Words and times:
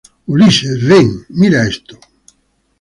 Ulises, 0.35 0.77
ven. 0.89 1.07
mira 1.29 1.59
esto. 1.73 1.95